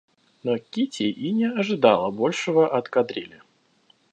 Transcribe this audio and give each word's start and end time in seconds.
Но 0.43 0.57
Кити 0.57 1.03
и 1.03 1.31
не 1.31 1.45
ожидала 1.51 2.09
большего 2.09 2.67
от 2.75 2.89
кадрили. 2.89 3.43